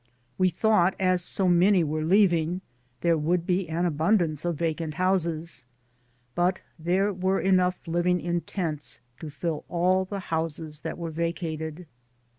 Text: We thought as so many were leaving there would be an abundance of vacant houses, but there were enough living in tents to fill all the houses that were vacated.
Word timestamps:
We 0.39 0.49
thought 0.49 0.95
as 0.99 1.21
so 1.23 1.47
many 1.47 1.83
were 1.83 2.01
leaving 2.03 2.61
there 3.01 3.19
would 3.19 3.45
be 3.45 3.69
an 3.69 3.85
abundance 3.85 4.45
of 4.45 4.55
vacant 4.57 4.95
houses, 4.95 5.67
but 6.33 6.57
there 6.79 7.13
were 7.13 7.39
enough 7.39 7.87
living 7.87 8.19
in 8.19 8.41
tents 8.41 8.99
to 9.19 9.29
fill 9.29 9.63
all 9.69 10.05
the 10.05 10.19
houses 10.33 10.79
that 10.79 10.97
were 10.97 11.11
vacated. 11.11 11.85